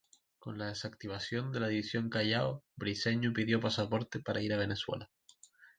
Con 0.39 0.57
la 0.57 0.65
desactivación 0.65 1.51
de 1.51 1.59
la 1.59 1.67
División 1.67 2.09
Callao, 2.09 2.63
Briceño 2.75 3.33
pidió 3.33 3.59
pasaporte 3.61 4.19
para 4.19 4.41
ir 4.41 4.51
a 4.51 4.57
Venezuela. 4.57 5.11